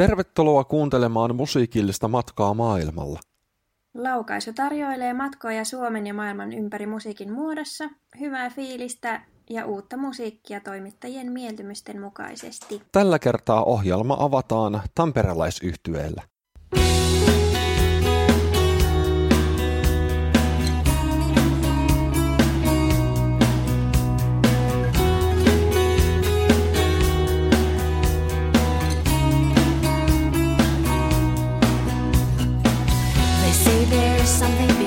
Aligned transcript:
Tervetuloa 0.00 0.64
kuuntelemaan 0.64 1.36
musiikillista 1.36 2.08
matkaa 2.08 2.54
maailmalla. 2.54 3.20
Laukaisu 3.94 4.52
tarjoilee 4.52 5.14
matkoja 5.14 5.64
Suomen 5.64 6.06
ja 6.06 6.14
maailman 6.14 6.52
ympäri 6.52 6.86
musiikin 6.86 7.32
muodossa, 7.32 7.90
hyvää 8.20 8.50
fiilistä 8.50 9.22
ja 9.50 9.66
uutta 9.66 9.96
musiikkia 9.96 10.60
toimittajien 10.60 11.32
mieltymysten 11.32 12.00
mukaisesti. 12.00 12.82
Tällä 12.92 13.18
kertaa 13.18 13.64
ohjelma 13.64 14.16
avataan 14.20 14.82
tamperelaisyhtyeellä. 14.94 16.22
something 34.40 34.79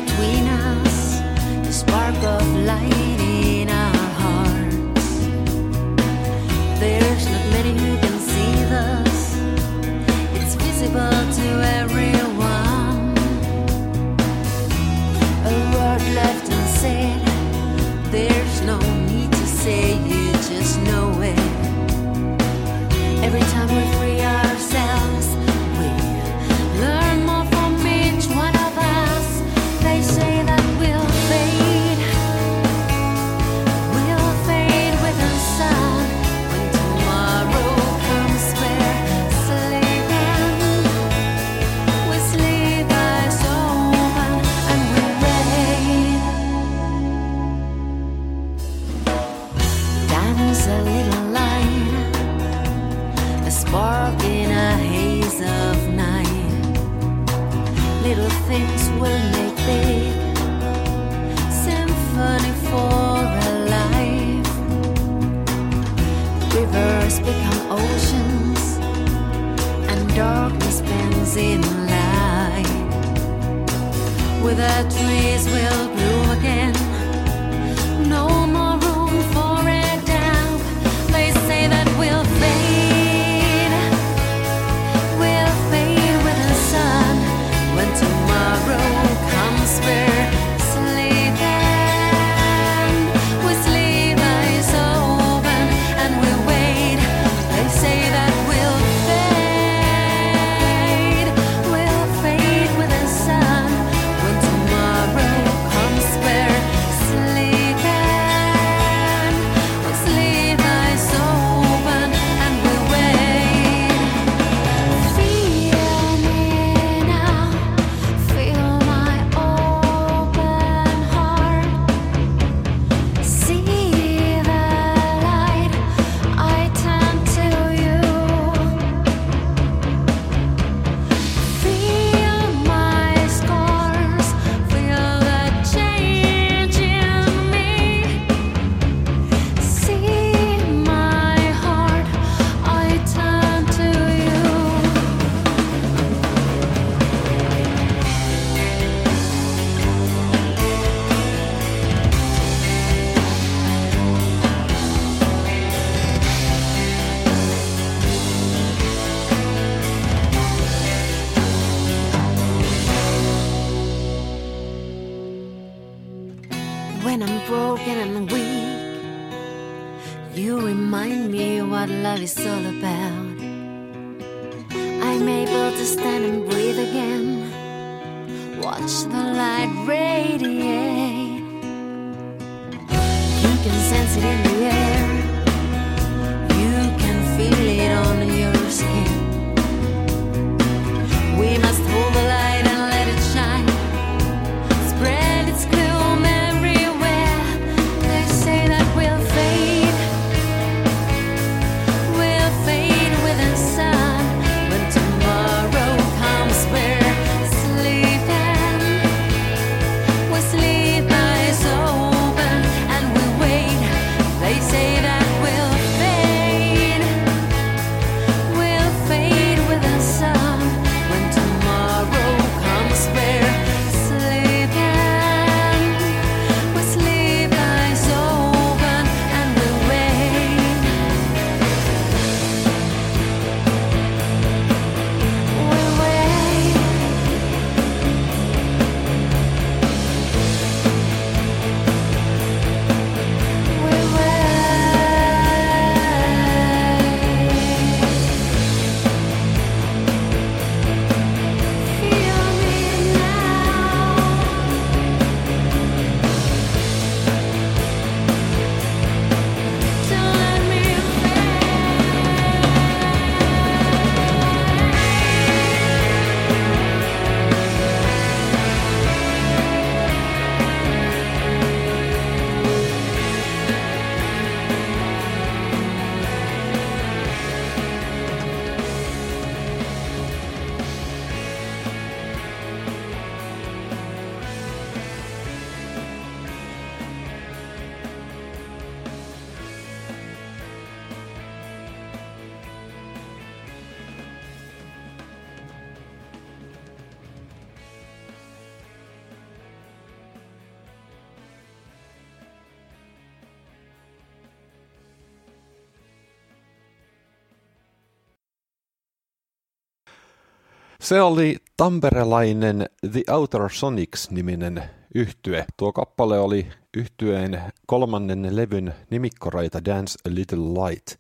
Se 311.14 311.22
oli 311.22 311.58
tamperelainen 311.78 312.86
The 313.12 313.24
Outer 313.32 313.62
Sonics-niminen 313.62 314.84
yhtye. 315.16 315.66
Tuo 315.78 315.94
kappale 315.94 316.40
oli 316.40 316.68
yhtyeen 316.98 317.62
kolmannen 317.86 318.56
levyn 318.56 318.94
nimikkoraita 319.10 319.86
Dance 319.86 320.20
a 320.26 320.36
Little 320.36 320.58
Light. 320.58 321.20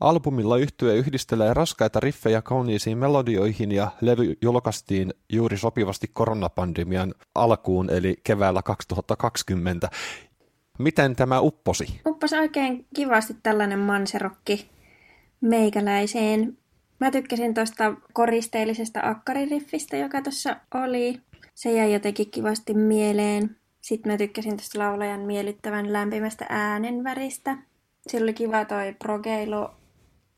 Albumilla 0.00 0.56
yhtye 0.56 0.94
yhdistelee 0.94 1.54
raskaita 1.54 2.00
riffejä 2.00 2.42
kauniisiin 2.42 2.98
melodioihin 2.98 3.72
ja 3.72 3.90
levy 4.00 4.34
julkaistiin 4.42 5.14
juuri 5.32 5.58
sopivasti 5.58 6.10
koronapandemian 6.12 7.14
alkuun 7.34 7.90
eli 7.90 8.16
keväällä 8.24 8.62
2020. 8.62 9.88
Miten 10.78 11.16
tämä 11.16 11.40
upposi? 11.40 12.00
Upposi 12.06 12.36
oikein 12.36 12.86
kivasti 12.94 13.36
tällainen 13.42 13.78
manserokki 13.78 14.70
meikäläiseen. 15.40 16.61
Mä 17.02 17.10
tykkäsin 17.10 17.54
tuosta 17.54 17.94
koristeellisesta 18.12 19.00
akkaririffistä, 19.02 19.96
joka 19.96 20.22
tuossa 20.22 20.56
oli. 20.74 21.20
Se 21.54 21.72
jäi 21.72 21.92
jotenkin 21.92 22.30
kivasti 22.30 22.74
mieleen. 22.74 23.56
Sitten 23.80 24.12
mä 24.12 24.18
tykkäsin 24.18 24.56
tuosta 24.56 24.78
laulajan 24.78 25.20
miellyttävän 25.20 25.92
lämpimästä 25.92 26.46
äänenväristä. 26.48 27.58
Sillä 28.06 28.24
oli 28.24 28.34
kiva 28.34 28.64
toi 28.64 28.94
progeilu 28.98 29.68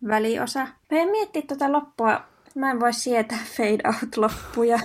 väliosa. 0.08 0.60
Mä 0.90 0.98
en 0.98 1.10
mietti 1.10 1.42
tuota 1.42 1.72
loppua. 1.72 2.20
Mä 2.54 2.70
en 2.70 2.80
voi 2.80 2.92
sietää 2.92 3.38
fade 3.56 3.88
out 3.88 4.16
loppuja. 4.16 4.78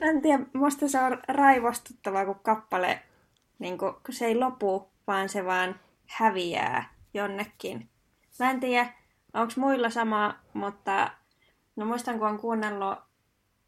Mä 0.00 0.10
en 0.10 0.22
tiedä, 0.22 0.44
musta 0.52 0.88
se 0.88 1.00
on 1.00 1.18
raivostuttavaa, 1.28 2.24
kun 2.24 2.40
kappale, 2.42 3.02
niin 3.58 3.78
kun, 3.78 3.94
se 4.10 4.26
ei 4.26 4.34
lopu, 4.34 4.88
vaan 5.06 5.28
se 5.28 5.44
vaan 5.44 5.80
häviää 6.06 6.94
jonnekin. 7.14 7.88
Mä 8.38 8.50
en 8.50 8.60
tiedä, 8.60 8.97
onko 9.34 9.52
muilla 9.56 9.90
sama, 9.90 10.34
mutta 10.52 11.10
no 11.76 11.84
muistan, 11.84 12.18
kun 12.18 12.28
on 12.28 12.38
kuunnellut 12.38 12.98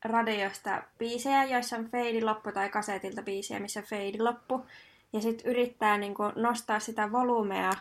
radiosta 0.04 0.82
biisejä, 0.98 1.44
joissa 1.44 1.76
on 1.76 1.84
fade 1.84 2.24
loppu 2.24 2.52
tai 2.52 2.68
kasetilta 2.68 3.22
biisejä, 3.22 3.60
missä 3.60 3.82
fade 3.82 4.22
loppu. 4.22 4.66
Ja 5.12 5.20
sitten 5.20 5.50
yrittää 5.50 5.98
niin 5.98 6.14
kun, 6.14 6.32
nostaa 6.36 6.80
sitä 6.80 7.12
volumea 7.12 7.72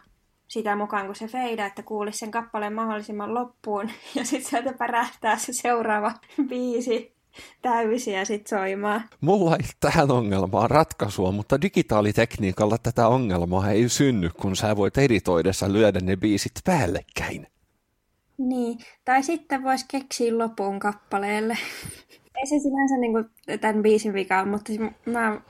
sitä 0.49 0.75
mukaan, 0.75 1.05
kun 1.05 1.15
se 1.15 1.27
feida, 1.27 1.65
että 1.65 1.83
kuulisi 1.83 2.19
sen 2.19 2.31
kappaleen 2.31 2.73
mahdollisimman 2.73 3.33
loppuun. 3.33 3.89
Ja 4.15 4.25
sitten 4.25 4.49
sieltä 4.49 4.73
pärähtää 4.73 5.37
se 5.37 5.53
seuraava 5.53 6.11
biisi 6.49 7.13
täysiä 7.61 8.25
sit 8.25 8.47
soimaan. 8.47 9.03
Mulla 9.21 9.55
ei 9.55 9.65
tähän 9.79 10.11
ongelmaan 10.11 10.69
ratkaisua, 10.69 11.31
mutta 11.31 11.61
digitaalitekniikalla 11.61 12.77
tätä 12.77 13.07
ongelmaa 13.07 13.69
ei 13.69 13.89
synny, 13.89 14.29
kun 14.41 14.55
sä 14.55 14.75
voit 14.75 14.97
editoidessa 14.97 15.73
lyödä 15.73 15.99
ne 15.99 16.15
biisit 16.15 16.53
päällekkäin. 16.65 17.47
Niin, 18.39 18.79
tai 19.05 19.23
sitten 19.23 19.63
voisi 19.63 19.85
keksiä 19.91 20.37
lopun 20.37 20.79
kappaleelle. 20.79 21.57
Ei 22.39 22.47
se 22.47 22.59
sinänsä 22.59 22.97
niin 22.97 23.11
kuin 23.11 23.25
tämän 23.61 23.83
biisin 23.83 24.13
vika 24.13 24.45
mutta 24.45 24.71
mä 25.05 25.41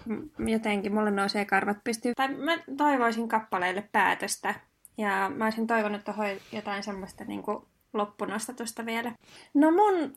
jotenkin, 0.51 0.93
mulle 0.93 1.11
nousee 1.11 1.45
karvat 1.45 1.77
pystyy. 1.83 2.13
Tai 2.15 2.33
mä 2.33 2.57
toivoisin 2.77 3.27
kappaleelle 3.27 3.89
päätöstä. 3.91 4.55
Ja 4.97 5.31
mä 5.35 5.43
olisin 5.45 5.67
toivonut 5.67 6.03
tuohon 6.03 6.27
jotain 6.51 6.83
semmoista 6.83 7.23
niin 7.23 7.43
kuin 7.43 7.65
loppunostatusta 7.93 8.85
vielä. 8.85 9.11
No 9.53 9.71
mun 9.71 10.15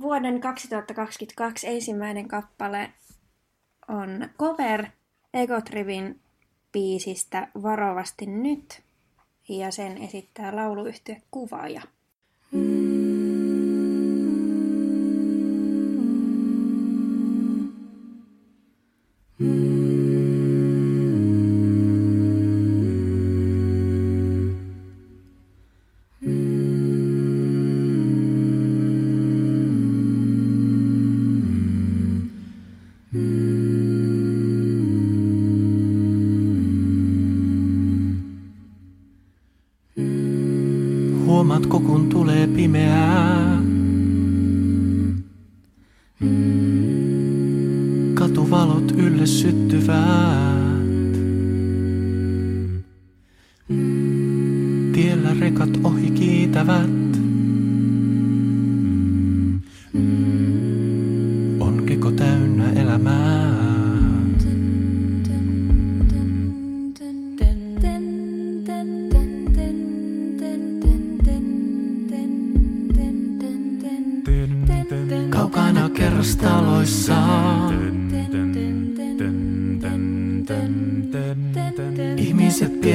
vuoden 0.00 0.40
2022 0.40 1.66
ensimmäinen 1.66 2.28
kappale 2.28 2.90
on 3.88 4.28
cover 4.38 4.86
Egotrivin 5.34 6.20
biisistä 6.72 7.48
Varovasti 7.62 8.26
nyt. 8.26 8.82
Ja 9.48 9.70
sen 9.70 9.98
esittää 9.98 10.56
lauluyhtiö 10.56 11.16
Kuvaaja. 11.30 11.82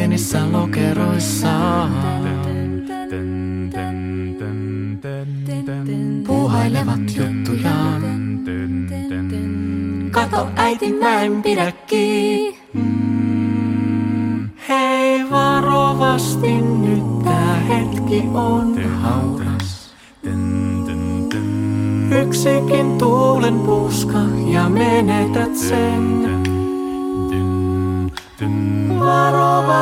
Pienissä 0.06 0.52
lokeroissa. 0.52 1.50
Puuhailevat 6.28 7.00
juttujaan. 7.16 8.02
Kato 10.12 10.48
äiti, 10.56 10.94
mä 10.94 11.22
en 11.22 11.42
pidä. 11.42 11.74
Hei 14.70 15.32
varovasti 15.32 16.62
nyt 16.62 17.24
tää 17.24 17.56
hetki 17.56 18.24
on 18.34 18.84
hauras. 19.02 19.96
Yksikin 22.22 22.85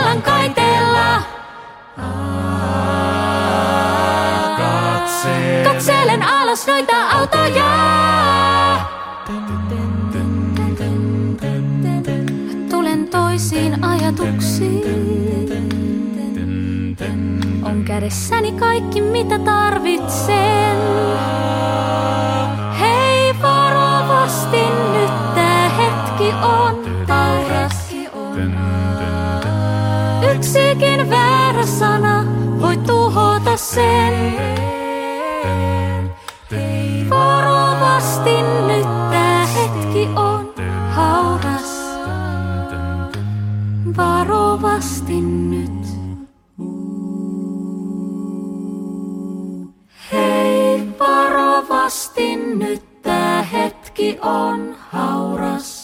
sillan 0.00 0.22
kaiteella. 0.22 1.22
Katselen 5.64 6.22
alas 6.22 6.66
noita 6.66 7.08
autoja. 7.08 7.70
Tulen 12.70 13.08
toisiin 13.08 13.84
ajatuksiin. 13.84 15.00
On 17.62 17.84
kädessäni 17.84 18.52
kaikki 18.52 19.00
mitä 19.00 19.38
tarvitsen. 19.38 20.76
Yksikin 30.50 31.10
väärä 31.10 31.66
sana 31.66 32.24
voi 32.60 32.76
tuhota 32.76 33.56
sen. 33.56 34.14
Varovasti 37.10 38.42
nyt 38.66 38.82
tämä 39.10 39.46
hetki 39.46 40.08
on 40.16 40.54
hauras. 40.90 41.80
Varovasti 43.96 45.20
nyt. 45.20 45.86
Hei, 50.12 50.82
varovasti 50.98 52.36
nyt 52.36 53.02
tämä 53.02 53.42
hetki 53.42 54.18
on 54.22 54.76
hauras. 54.90 55.79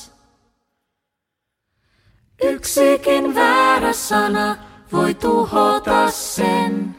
Yksikin 2.43 3.35
väärä 3.35 3.93
sana 3.93 4.57
voi 4.93 5.15
tuhota 5.15 6.11
sen. 6.11 6.97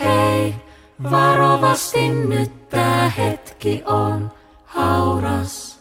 Hei, 0.00 0.54
varovasti 1.10 2.08
nyt, 2.08 2.68
tää 2.68 3.08
hetki 3.08 3.82
on 3.86 4.32
hauras. 4.64 5.80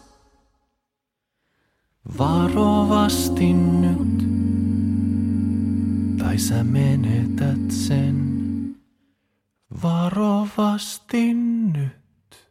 Varovasti 2.17 3.53
nyt, 3.53 4.25
tai 6.17 6.37
sä 6.37 6.63
menetät 6.63 7.71
sen. 7.71 8.39
Varovasti 9.83 11.33
nyt. 11.33 12.49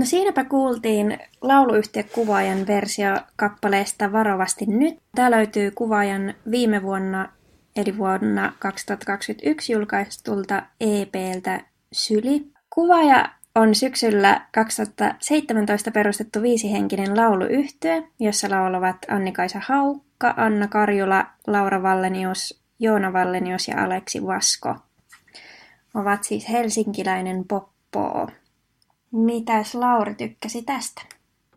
No 0.00 0.06
siinäpä 0.06 0.44
kuultiin 0.44 1.18
lauluyhtiökuvaajan 1.40 2.66
versio 2.66 3.16
kappaleesta 3.36 4.12
Varovasti 4.12 4.66
nyt. 4.66 4.98
Tämä 5.14 5.30
löytyy 5.30 5.70
kuvaajan 5.70 6.34
viime 6.50 6.82
vuonna, 6.82 7.28
eli 7.76 7.98
vuonna 7.98 8.52
2021 8.58 9.72
julkaistulta 9.72 10.62
EPltä 10.80 11.60
Syli. 11.92 12.46
Kuvaaja 12.70 13.28
on 13.54 13.74
syksyllä 13.74 14.46
2017 14.52 15.90
perustettu 15.90 16.42
viisihenkinen 16.42 17.16
lauluyhtye, 17.16 18.02
jossa 18.20 18.50
laulavat 18.50 18.96
Annikaisa 19.08 19.60
Haukka, 19.66 20.34
Anna 20.36 20.68
Karjula, 20.68 21.26
Laura 21.46 21.82
Vallenius, 21.82 22.62
Joona 22.78 23.12
Vallenius 23.12 23.68
ja 23.68 23.84
Aleksi 23.84 24.26
Vasko. 24.26 24.76
Ovat 25.94 26.24
siis 26.24 26.48
helsinkiläinen 26.48 27.44
poppo. 27.48 28.28
Mitäs 29.12 29.74
Lauri 29.74 30.14
tykkäsi 30.14 30.62
tästä? 30.62 31.02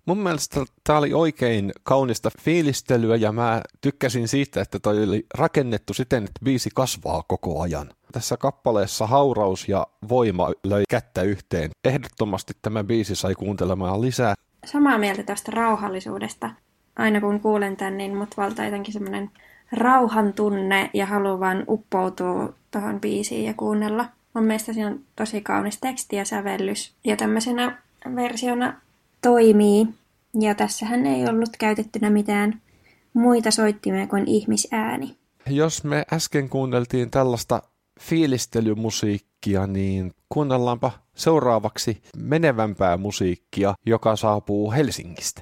Mun 0.05 0.17
mielestä 0.17 0.65
tämä 0.83 0.99
oli 0.99 1.13
oikein 1.13 1.71
kaunista 1.83 2.29
fiilistelyä 2.41 3.15
ja 3.15 3.31
mä 3.31 3.61
tykkäsin 3.81 4.27
siitä, 4.27 4.61
että 4.61 4.79
toi 4.79 5.03
oli 5.03 5.25
rakennettu 5.37 5.93
siten, 5.93 6.23
että 6.23 6.39
biisi 6.43 6.69
kasvaa 6.75 7.23
koko 7.27 7.61
ajan. 7.61 7.89
Tässä 8.11 8.37
kappaleessa 8.37 9.07
hauraus 9.07 9.69
ja 9.69 9.87
voima 10.09 10.51
löi 10.63 10.83
kättä 10.89 11.21
yhteen. 11.21 11.69
Ehdottomasti 11.85 12.53
tämä 12.61 12.83
biisi 12.83 13.15
sai 13.15 13.35
kuuntelemaan 13.35 14.01
lisää. 14.01 14.33
Samaa 14.65 14.97
mieltä 14.97 15.23
tästä 15.23 15.51
rauhallisuudesta. 15.51 16.49
Aina 16.95 17.21
kun 17.21 17.39
kuulen 17.39 17.77
tämän, 17.77 17.97
niin 17.97 18.15
mut 18.17 18.37
valtaa 18.37 18.65
jotenkin 18.65 18.93
semmoinen 18.93 19.31
rauhan 19.71 20.33
tunne 20.33 20.89
ja 20.93 21.05
haluan 21.05 21.39
vaan 21.39 21.63
uppoutua 21.67 22.53
tuohon 22.71 23.01
biisiin 23.01 23.45
ja 23.45 23.53
kuunnella. 23.53 24.05
Mun 24.33 24.43
mielestä 24.43 24.73
siinä 24.73 24.87
on 24.87 24.99
tosi 25.15 25.41
kaunis 25.41 25.79
teksti 25.79 26.15
ja 26.15 26.25
sävellys. 26.25 26.93
Ja 27.03 27.17
tämmöisenä 27.17 27.81
versiona 28.15 28.81
toimii. 29.21 29.87
Ja 30.39 30.55
tässähän 30.55 31.05
ei 31.05 31.27
ollut 31.29 31.57
käytettynä 31.59 32.09
mitään 32.09 32.61
muita 33.13 33.51
soittimia 33.51 34.07
kuin 34.07 34.27
ihmisääni. 34.27 35.17
Jos 35.49 35.83
me 35.83 36.05
äsken 36.13 36.49
kuunneltiin 36.49 37.11
tällaista 37.11 37.61
fiilistelymusiikkia, 37.99 39.67
niin 39.67 40.11
kuunnellaanpa 40.29 40.91
seuraavaksi 41.15 42.01
menevämpää 42.17 42.97
musiikkia, 42.97 43.73
joka 43.85 44.15
saapuu 44.15 44.71
Helsingistä. 44.71 45.41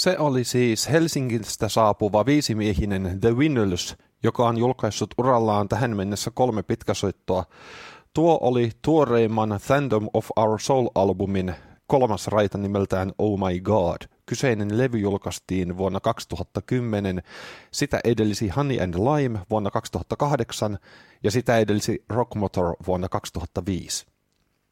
Se 0.00 0.18
oli 0.18 0.44
siis 0.44 0.90
Helsingistä 0.90 1.68
saapuva 1.68 2.26
viisimiehinen 2.26 3.20
The 3.20 3.36
Winners, 3.36 3.96
joka 4.22 4.48
on 4.48 4.58
julkaissut 4.58 5.14
urallaan 5.18 5.68
tähän 5.68 5.96
mennessä 5.96 6.30
kolme 6.34 6.62
pitkäsoittoa. 6.62 7.44
Tuo 8.14 8.38
oli 8.40 8.70
tuoreimman 8.82 9.60
Thandom 9.66 10.08
of 10.14 10.28
Our 10.36 10.58
Soul-albumin 10.60 11.54
kolmas 11.86 12.26
raita 12.26 12.58
nimeltään 12.58 13.12
Oh 13.18 13.38
My 13.38 13.60
God. 13.60 13.96
Kyseinen 14.26 14.78
levy 14.78 14.98
julkaistiin 14.98 15.76
vuonna 15.76 16.00
2010, 16.00 17.22
sitä 17.72 18.00
edelsi 18.04 18.48
Honey 18.48 18.80
and 18.80 18.94
Lime 18.94 19.38
vuonna 19.50 19.70
2008 19.70 20.78
ja 21.24 21.30
sitä 21.30 21.58
edelsi 21.58 22.04
Rockmotor 22.08 22.76
vuonna 22.86 23.08
2005. 23.08 24.06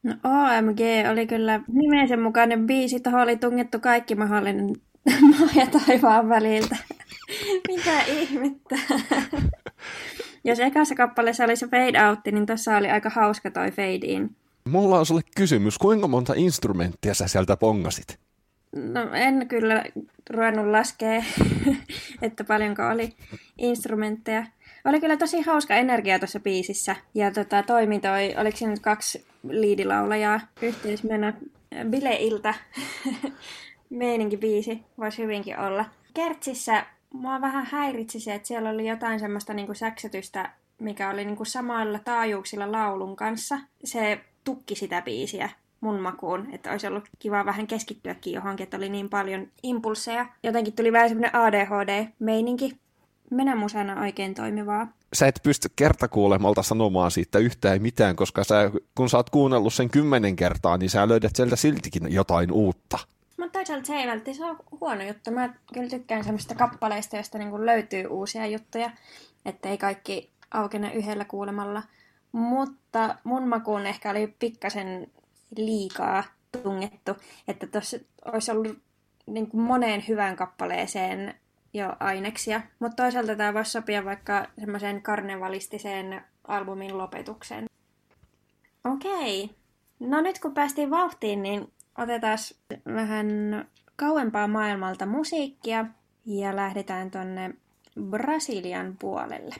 No 0.03 0.13
OMG 0.25 0.81
oli 1.11 1.27
kyllä 1.27 1.61
nimensä 1.69 2.17
mukainen 2.17 2.67
biisi, 2.67 3.01
tuohon 3.01 3.23
oli 3.23 3.37
tungettu 3.37 3.81
kaikki 3.81 4.15
mahdollinen 4.15 4.75
maa 5.31 5.49
ja 5.55 5.67
taivaan 5.67 6.29
väliltä. 6.29 6.77
Mitä 7.69 8.03
ihmettä? 8.03 8.77
Jos 10.45 10.61
ekassa 10.61 10.95
kappaleessa 10.95 11.45
oli 11.45 11.57
se 11.57 11.67
fade 11.67 12.09
out, 12.09 12.19
niin 12.33 12.47
tuossa 12.47 12.77
oli 12.77 12.91
aika 12.91 13.11
hauska 13.11 13.51
toi 13.51 13.71
fade 13.71 14.07
in. 14.07 14.37
Mulla 14.65 14.99
on 14.99 15.07
sulle 15.07 15.21
kysymys, 15.37 15.79
kuinka 15.79 16.09
monta 16.09 16.33
instrumenttia 16.37 17.15
sä 17.15 17.29
sieltä 17.29 17.57
pongasit? 17.57 18.19
No 18.77 19.01
en 19.13 19.49
kyllä 19.49 19.85
ruvennut 20.31 20.67
laskea, 20.67 21.25
että 22.23 22.45
paljonko 22.45 22.83
oli 22.87 23.17
instrumentteja. 23.59 24.47
Oli 24.85 25.01
kyllä 25.01 25.17
tosi 25.17 25.41
hauska 25.41 25.75
energia 25.75 26.19
tuossa 26.19 26.41
biisissä. 26.41 26.97
Ja 27.15 27.31
tota, 27.31 27.63
toimi 27.63 28.01
toi, 28.01 28.35
oliko 28.37 28.57
siinä 28.57 28.71
nyt 28.71 28.81
kaksi 28.81 29.27
liidilaulajaa 29.49 30.41
yhteismennä 30.63 31.33
bileiltä. 31.91 32.55
Meininki 33.91 34.37
biisi 34.37 34.83
voisi 34.99 35.23
hyvinkin 35.23 35.59
olla. 35.59 35.85
Kertsissä 36.15 36.87
mua 37.13 37.41
vähän 37.41 37.67
häiritsi 37.67 38.21
se, 38.21 38.35
että 38.35 38.49
siellä 38.49 38.71
oli 38.71 38.89
jotain 38.89 39.21
semmoista 39.21 39.55
niinku 39.55 39.75
säksytystä, 39.75 40.51
mikä 40.81 41.11
oli 41.11 41.25
niinku 41.25 41.45
samoilla 41.45 41.99
taajuuksilla 41.99 42.73
laulun 42.73 43.17
kanssa. 43.17 43.59
Se 43.85 44.21
tukki 44.45 44.75
sitä 44.75 45.03
biisiä 45.03 45.51
mun 45.81 46.01
makuun, 46.01 46.49
että 46.53 46.71
olisi 46.71 46.87
ollut 46.87 47.09
kiva 47.19 47.45
vähän 47.45 47.67
keskittyäkin 47.67 48.33
johonkin, 48.33 48.65
että 48.65 48.77
oli 48.77 48.89
niin 48.89 49.09
paljon 49.09 49.49
impulseja. 49.63 50.27
Jotenkin 50.43 50.73
tuli 50.73 50.93
vähän 50.93 51.09
semmoinen 51.09 51.35
ADHD-meininki. 51.35 52.77
Menä 53.31 53.57
musana 53.57 54.01
oikein 54.01 54.35
toimivaa. 54.35 54.89
Sä 55.13 55.27
et 55.27 55.41
pysty 55.43 55.69
kertakuulemalta 55.77 56.63
sanomaan 56.63 57.11
siitä 57.11 57.39
yhtään 57.39 57.83
mitään, 57.83 58.17
koska 58.17 58.45
sä, 58.45 58.71
kun 58.95 59.09
sä 59.09 59.17
oot 59.17 59.31
kuunnellut 59.31 59.75
sen 59.75 59.91
kymmenen 59.91 60.37
kertaa, 60.37 60.79
niin 60.79 60.91
sä 60.91 61.09
löydät 61.09 61.37
sieltä 61.37 61.57
siltikin 61.57 62.13
jotain 62.13 62.53
uutta. 62.53 62.99
Mutta 63.39 63.59
toisaalta 63.59 63.87
se 63.87 63.95
ei 63.97 64.07
välttämättä 64.07 64.47
ole 64.47 64.81
huono 64.81 65.03
juttu. 65.03 65.31
Mä 65.31 65.55
kyllä 65.75 65.91
tykkään 65.91 66.25
semmoista 66.25 66.55
kappaleista, 66.55 67.17
joista 67.17 67.39
niin 67.39 67.67
löytyy 67.67 68.07
uusia 68.07 68.47
juttuja, 68.47 68.91
että 69.45 69.69
ei 69.69 69.79
kaikki 69.79 70.31
aukene 70.51 70.95
yhdellä 70.95 71.25
kuulemalla. 71.25 71.83
Mutta 72.33 73.17
mun 73.25 73.49
makuun 73.49 73.87
ehkä 73.87 74.11
oli 74.11 74.35
pikkasen 74.39 75.11
liikaa 75.57 76.25
tungettu, 76.63 77.17
että 77.49 77.67
tuossa 77.67 77.97
olisi 78.25 78.51
ollut 78.51 78.79
niin 79.27 79.51
kuin 79.51 79.61
moneen 79.61 80.05
hyvään 80.09 80.37
kappaleeseen 80.37 81.35
jo 81.75 81.97
aineksia. 82.01 82.61
Mutta 82.79 83.03
toisaalta 83.03 83.37
tämä 83.37 83.55
voisi 83.55 83.71
sopia 83.71 84.05
vaikka 84.05 84.47
semmoiseen 84.59 85.03
karnevalistiseen 85.03 86.25
albumin 86.49 86.99
lopetukseen. 86.99 87.67
Okei. 88.85 89.51
No 90.01 90.21
nyt 90.21 90.39
kun 90.39 90.55
päästiin 90.55 90.91
vauhtiin, 90.91 91.43
niin 91.43 91.73
otetaan 91.99 92.39
vähän 92.95 93.29
kauempaa 93.97 94.49
maailmalta 94.49 95.07
musiikkia 95.07 95.87
ja 96.27 96.57
lähdetään 96.57 97.11
tonne 97.11 97.55
Brasilian 98.01 98.97
puolelle. 98.99 99.55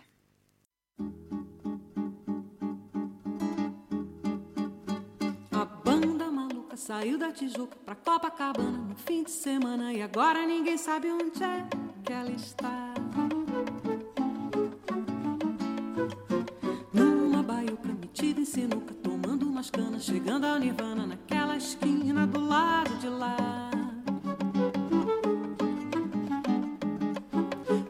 Saiu 6.79 7.21
da 7.21 7.33
Tijuca 7.33 7.77
pra 7.85 7.95
Copacabana 7.95 8.79
no 8.79 8.95
fim 8.95 9.25
de 9.25 9.31
semana 9.31 9.93
e 9.93 10.01
agora 10.01 10.47
ninguém 10.47 10.79
sabe 10.79 11.11
onde 11.13 11.43
é 11.43 11.67
que 12.05 12.13
ela 12.13 12.31
está. 12.31 12.95
Numa 16.95 17.43
baiuca 17.43 17.89
metida 17.89 18.41
em 18.41 18.45
sinuca, 18.45 18.95
umas 19.59 19.71
canas, 19.71 20.05
chegando 20.05 20.45
ao 20.45 20.57
Nirvana 20.57 21.05
naquela 21.05 21.57
esquina 21.57 22.25
do 22.29 22.47
lado 22.47 22.97
de 22.99 23.09
lá. 23.09 23.37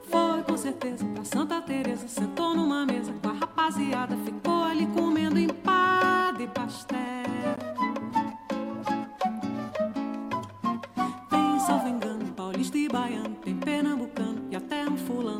Foi 0.08 0.42
com 0.44 0.56
certeza 0.56 1.04
pra 1.04 1.24
Santa 1.26 1.60
Teresa, 1.60 2.08
sentou 2.08 2.56
numa 2.56 2.86
mesa 2.86 3.12
com 3.20 3.28
a 3.28 3.32
rapaziada, 3.32 4.16
ficou 4.24 4.64
ali 4.64 4.86
comendo 4.86 5.38
empada 5.38 6.42
e 6.42 6.46
pastel. 6.46 6.96
Tem 11.28 11.60
salvo 11.66 11.88
engano, 11.88 12.32
paulista 12.32 12.78
e 12.78 12.88
baiano, 12.88 13.34
tem 13.44 13.54
pernambucano 13.54 14.46
e 14.50 14.56
até 14.56 14.88
um 14.88 14.96
fulano 14.96 15.37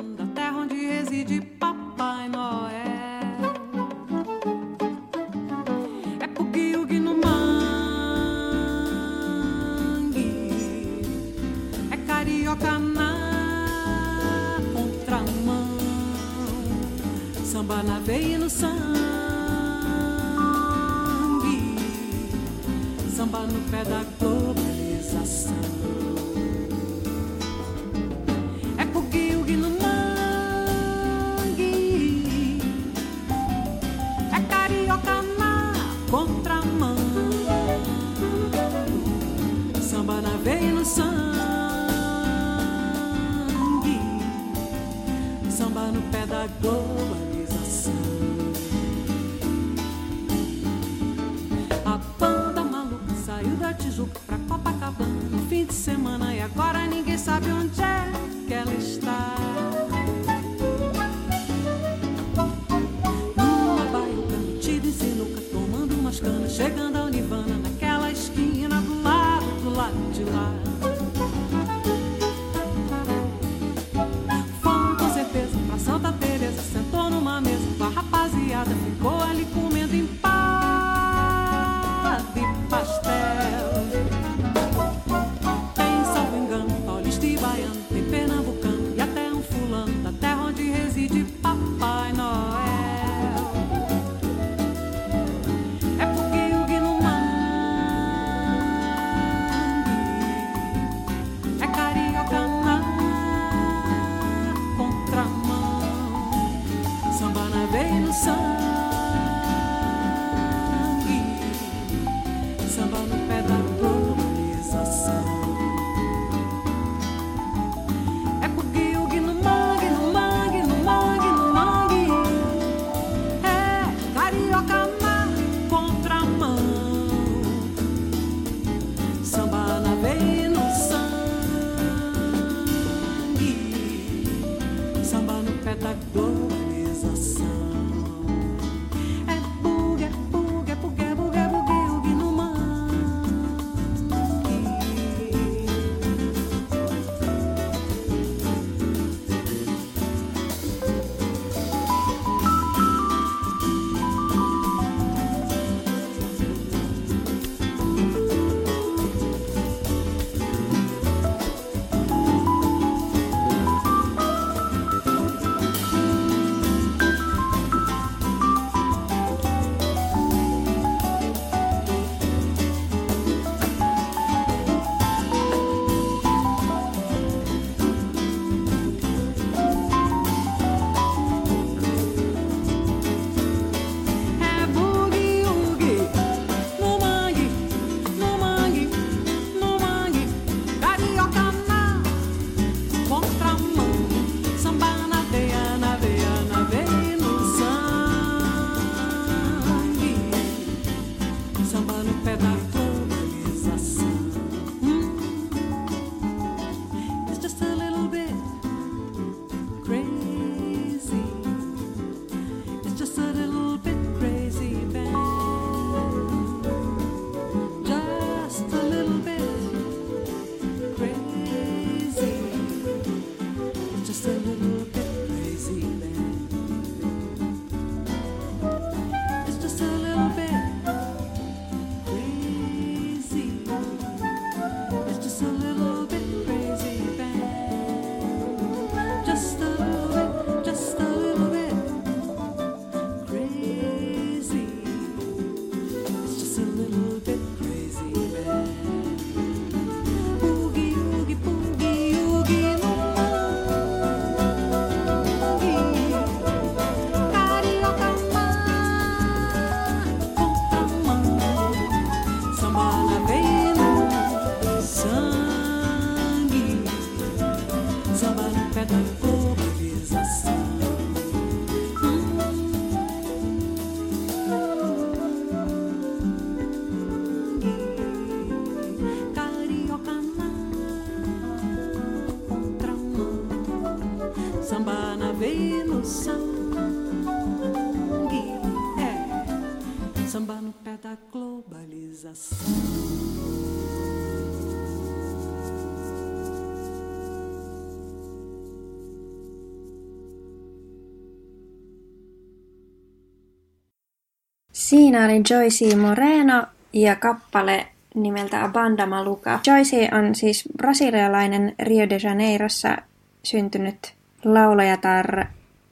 Siinä 304.78 305.24
oli 305.24 305.42
Joyce 305.50 305.96
Moreno 305.96 306.66
ja 306.92 307.16
kappale 307.16 307.86
nimeltä 308.14 308.64
Abanda 308.64 309.06
Maluka. 309.06 309.60
Joyce 309.66 310.08
on 310.12 310.34
siis 310.34 310.68
brasilialainen 310.76 311.74
Rio 311.82 312.08
de 312.08 312.18
Janeirossa 312.22 312.96
syntynyt 313.42 314.14
laulajatar, 314.44 315.44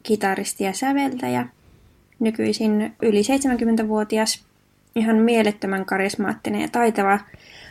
kitaristi 0.03 0.65
ja 0.65 0.73
säveltäjä. 0.73 1.47
Nykyisin 2.19 2.95
yli 3.03 3.23
70-vuotias, 3.23 4.45
ihan 4.97 5.17
mielettömän 5.17 5.85
karismaattinen 5.85 6.61
ja 6.61 6.69
taitava 6.69 7.19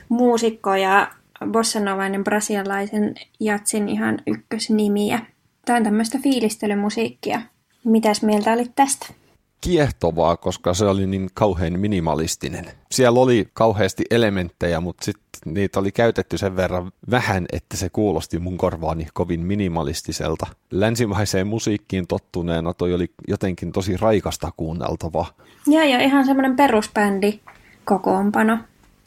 muusikko 0.10 0.75
ja 0.75 1.12
bossanovainen 1.51 2.23
brasilialaisen 2.23 3.15
jatsin 3.39 3.89
ihan 3.89 4.19
ykkösnimiä. 4.28 5.19
Tämä 5.65 5.78
on 5.78 5.84
tämmöistä 5.84 6.19
fiilistelymusiikkia. 6.23 7.41
Mitäs 7.84 8.21
mieltä 8.21 8.54
olit 8.54 8.71
tästä? 8.75 9.24
Kiehtovaa, 9.65 10.38
koska 10.38 10.73
se 10.73 10.86
oli 10.86 11.08
niin 11.08 11.30
kauhean 11.34 11.80
minimalistinen. 11.80 12.65
Siellä 12.91 13.19
oli 13.19 13.47
kauheasti 13.54 14.04
elementtejä, 14.12 14.80
mutta 14.80 15.06
sitten 15.06 15.54
niitä 15.54 15.80
oli 15.80 15.91
käytetty 15.91 16.38
sen 16.38 16.56
verran 16.56 16.91
vähän, 17.12 17.45
että 17.51 17.78
se 17.78 17.89
kuulosti 17.89 18.39
mun 18.39 18.58
korvaani 18.58 19.08
kovin 19.13 19.39
minimalistiselta. 19.39 20.47
Länsimaiseen 20.71 21.47
musiikkiin 21.47 22.08
tottuneena 22.08 22.73
toi 22.73 22.93
oli 22.93 23.12
jotenkin 23.28 23.71
tosi 23.71 23.97
raikasta 23.97 24.51
kuunneltavaa. 24.58 25.25
Joo, 25.67 25.84
ja 25.84 25.99
ihan 25.99 26.25
semmoinen 26.25 26.56
perusbändi 26.56 27.39
kokoonpano. 27.86 28.58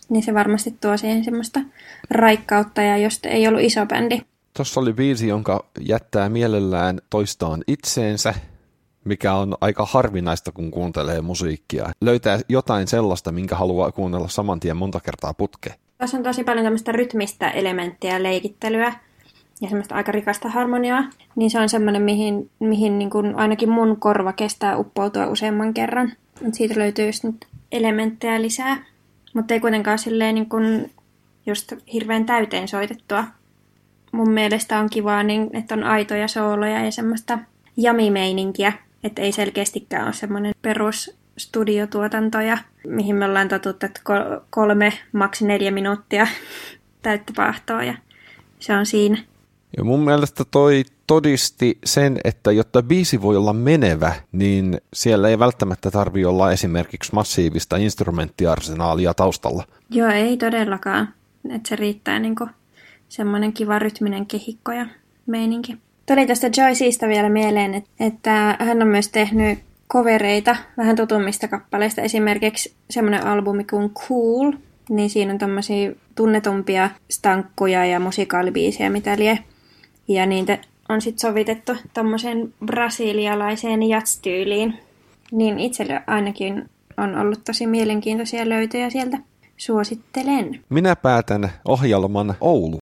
Niin 0.08 0.22
se 0.22 0.34
varmasti 0.34 0.74
tuo 0.80 0.96
siihen 0.96 1.24
semmoista 1.24 1.60
raikkautta, 2.10 2.82
ja 2.82 2.96
jos 2.96 3.20
ei 3.24 3.48
ollut 3.48 3.62
iso 3.62 3.86
bändi. 3.86 4.20
Tuossa 4.56 4.80
oli 4.80 4.92
biisi, 4.92 5.28
jonka 5.28 5.64
jättää 5.80 6.28
mielellään 6.28 7.00
toistaan 7.10 7.64
itseensä, 7.66 8.34
mikä 9.04 9.34
on 9.34 9.54
aika 9.60 9.86
harvinaista, 9.86 10.52
kun 10.52 10.70
kuuntelee 10.70 11.20
musiikkia. 11.20 11.88
Löytää 12.00 12.40
jotain 12.48 12.88
sellaista, 12.88 13.32
minkä 13.32 13.56
haluaa 13.56 13.92
kuunnella 13.92 14.28
saman 14.28 14.60
tien 14.60 14.76
monta 14.76 15.00
kertaa 15.00 15.34
putke. 15.34 15.74
Tässä 15.98 16.16
on 16.16 16.22
tosi 16.22 16.44
paljon 16.44 16.64
tämmöistä 16.64 16.92
rytmistä 16.92 17.50
elementtiä 17.50 18.22
leikittelyä 18.22 18.92
ja 19.60 19.68
semmoista 19.68 19.94
aika 19.94 20.12
rikasta 20.12 20.48
harmoniaa, 20.48 21.04
niin 21.36 21.50
se 21.50 21.60
on 21.60 21.68
semmoinen, 21.68 22.02
mihin, 22.02 22.50
mihin 22.60 22.98
niin 22.98 23.10
kuin 23.10 23.36
ainakin 23.36 23.70
mun 23.70 23.96
korva 24.00 24.32
kestää 24.32 24.76
uppoutua 24.76 25.26
useamman 25.26 25.74
kerran. 25.74 26.12
Mut 26.44 26.54
siitä 26.54 26.78
löytyy 26.78 27.06
just 27.06 27.24
nyt 27.24 27.46
elementtejä 27.72 28.42
lisää, 28.42 28.84
mutta 29.34 29.54
ei 29.54 29.60
kuitenkaan 29.60 29.98
silleen 29.98 30.34
niin 30.34 30.48
kuin 30.48 30.92
just 31.46 31.72
hirveän 31.92 32.26
täyteen 32.26 32.68
soitettua. 32.68 33.24
Mun 34.12 34.30
mielestä 34.30 34.78
on 34.78 34.90
kivaa, 34.90 35.22
niin, 35.22 35.50
että 35.52 35.74
on 35.74 35.84
aitoja 35.84 36.28
sooloja 36.28 36.84
ja 36.84 36.92
semmoista 36.92 37.38
jamimeininkiä, 37.76 38.72
että 39.04 39.22
ei 39.22 39.32
selkeästikään 39.32 40.04
ole 40.04 40.12
semmoinen 40.12 40.54
perusstudiotuotanto, 40.62 42.40
ja 42.40 42.58
mihin 42.86 43.16
me 43.16 43.24
ollaan 43.24 43.48
totuttu, 43.48 43.86
että 43.86 44.00
kol- 44.04 44.40
kolme, 44.50 44.92
maksi 45.12 45.46
neljä 45.46 45.70
minuuttia 45.70 46.26
täyttä 47.02 47.32
pahtoa, 47.36 47.84
ja 47.84 47.94
se 48.58 48.76
on 48.76 48.86
siinä. 48.86 49.18
Ja 49.76 49.84
mun 49.84 50.00
mielestä 50.00 50.44
toi 50.50 50.84
todisti 51.06 51.78
sen, 51.84 52.18
että 52.24 52.52
jotta 52.52 52.82
biisi 52.82 53.22
voi 53.22 53.36
olla 53.36 53.52
menevä, 53.52 54.12
niin 54.32 54.80
siellä 54.92 55.28
ei 55.28 55.38
välttämättä 55.38 55.90
tarvi 55.90 56.24
olla 56.24 56.52
esimerkiksi 56.52 57.14
massiivista 57.14 57.76
instrumenttiarsenaalia 57.76 59.14
taustalla. 59.14 59.64
Joo, 59.90 60.10
ei 60.10 60.36
todellakaan. 60.36 61.14
Että 61.54 61.68
se 61.68 61.76
riittää 61.76 62.18
niinku 62.18 62.48
semmoinen 63.08 63.52
kiva 63.52 63.78
rytminen 63.78 64.26
kehikko 64.26 64.72
ja 64.72 64.86
meininki. 65.26 65.78
Tuli 66.08 66.26
tästä 66.26 66.50
Joyceista 66.56 67.08
vielä 67.08 67.28
mieleen, 67.28 67.74
et- 67.74 67.84
että 68.00 68.56
hän 68.60 68.82
on 68.82 68.88
myös 68.88 69.08
tehnyt 69.08 69.58
kovereita 69.86 70.56
vähän 70.76 70.96
tutummista 70.96 71.48
kappaleista. 71.48 72.02
Esimerkiksi 72.02 72.74
semmoinen 72.90 73.26
albumi 73.26 73.64
kuin 73.64 73.90
Cool, 73.90 74.52
niin 74.88 75.10
siinä 75.10 75.32
on 75.32 75.38
tommosia 75.38 75.92
tunnetumpia 76.14 76.90
stankkuja 77.10 77.84
ja 77.84 78.00
musikaalibiisejä, 78.00 78.90
mitä 78.90 79.18
lie. 79.18 79.38
Ja 80.08 80.26
niitä 80.26 80.58
on 80.88 81.00
sitten 81.00 81.28
sovitettu 81.30 81.72
tommoseen 81.94 82.54
brasilialaiseen 82.66 83.82
jatstyyliin. 83.82 84.74
Niin 85.32 85.58
itselle 85.58 86.02
ainakin 86.06 86.70
on 86.96 87.18
ollut 87.18 87.44
tosi 87.44 87.66
mielenkiintoisia 87.66 88.48
löytöjä 88.48 88.90
sieltä. 88.90 89.18
Suosittelen. 89.56 90.60
Minä 90.68 90.96
päätän 90.96 91.50
ohjelman 91.64 92.34
Oulu. 92.40 92.78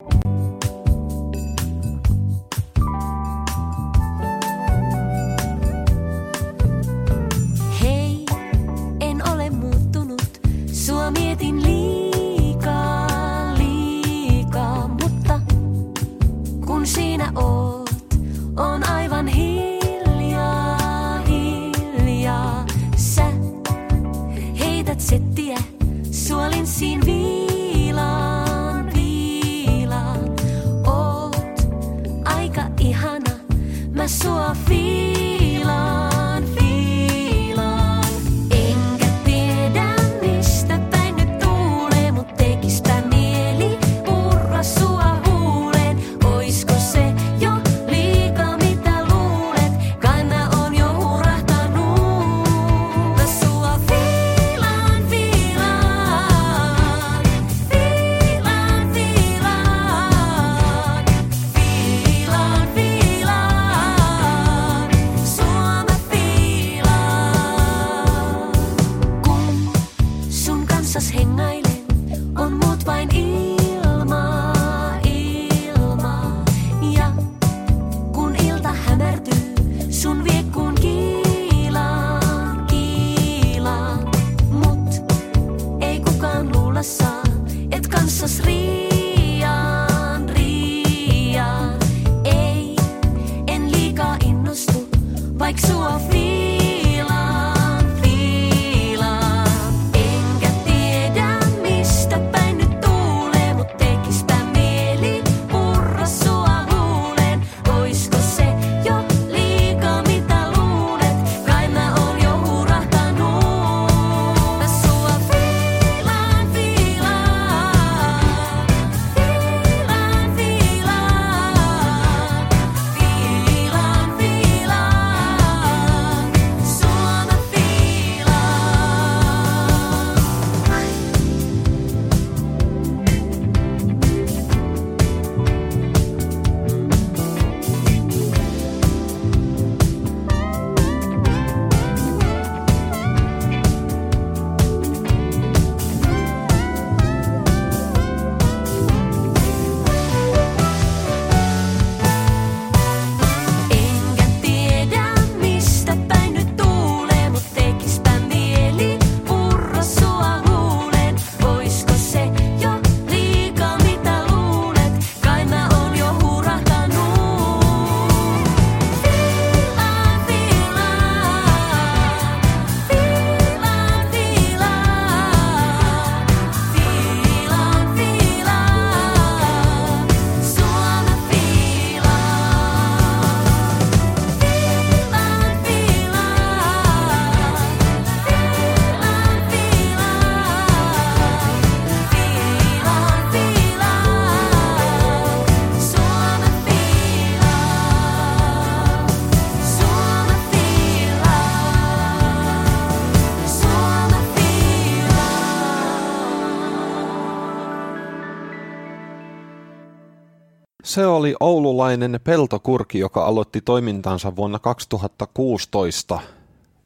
Se 210.96 211.06
oli 211.06 211.34
oululainen 211.40 212.20
peltokurki, 212.24 212.98
joka 212.98 213.24
aloitti 213.24 213.60
toimintansa 213.60 214.36
vuonna 214.36 214.58
2016 214.58 216.20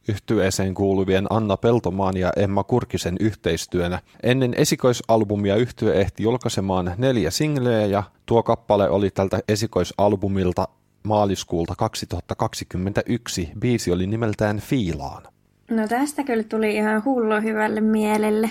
yhtyeeseen 0.08 0.74
kuuluvien 0.74 1.26
Anna 1.30 1.56
Peltomaan 1.56 2.16
ja 2.16 2.32
Emma 2.36 2.64
Kurkisen 2.64 3.16
yhteistyönä. 3.20 4.00
Ennen 4.22 4.54
esikoisalbumia 4.54 5.56
yhtye 5.56 6.00
ehti 6.00 6.22
julkaisemaan 6.22 6.94
neljä 6.98 7.30
singleä 7.30 7.86
ja 7.86 8.02
tuo 8.26 8.42
kappale 8.42 8.90
oli 8.90 9.10
tältä 9.10 9.40
esikoisalbumilta 9.48 10.68
maaliskuulta 11.02 11.74
2021. 11.76 13.50
Biisi 13.58 13.92
oli 13.92 14.06
nimeltään 14.06 14.60
Fiilaan. 14.60 15.22
No 15.70 15.88
tästä 15.88 16.24
kyllä 16.24 16.44
tuli 16.44 16.74
ihan 16.74 17.04
hullu 17.04 17.40
hyvälle 17.42 17.80
mielelle. 17.80 18.50